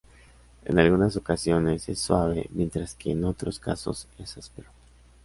En 0.65 0.79
algunas 0.79 1.15
ocasiones 1.15 1.87
es 1.87 1.99
suave 1.99 2.47
mientras 2.53 2.95
que 2.95 3.11
en 3.11 3.23
otros 3.23 3.59
casos 3.59 4.07
es 4.17 4.35
áspero. 4.35 4.71